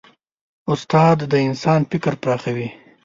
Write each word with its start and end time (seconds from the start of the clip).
استاد 0.71 1.17
د 1.31 1.33
انسان 1.47 1.81
فکر 1.91 2.13
پراخوي. 2.21 2.67